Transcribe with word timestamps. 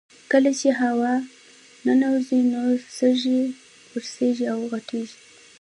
کله 0.31 0.51
چې 0.59 0.69
هوا 0.81 1.13
ننوځي 1.85 2.39
نو 2.53 2.61
سږي 2.97 3.41
پړسیږي 3.91 4.45
او 4.53 4.59
غټیږي 4.71 5.17